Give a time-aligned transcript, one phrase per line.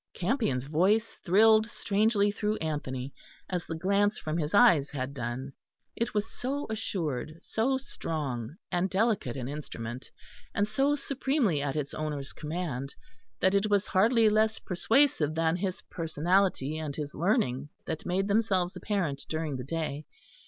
[0.15, 3.13] Campion's voice thrilled strangely through Anthony,
[3.47, 5.53] as the glance from his eyes had done.
[5.95, 10.09] It was so assured, so strong and delicate an instrument,
[10.55, 12.95] and so supremely at its owner's command,
[13.41, 18.75] that it was hardly less persuasive than his personality and his learning that made themselves
[18.75, 20.07] apparent during the day.